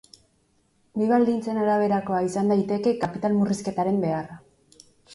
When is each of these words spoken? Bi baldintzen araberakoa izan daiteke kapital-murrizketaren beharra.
Bi 1.01 1.09
baldintzen 1.11 1.59
araberakoa 1.65 2.23
izan 2.31 2.51
daiteke 2.55 2.97
kapital-murrizketaren 3.07 4.05
beharra. 4.09 4.45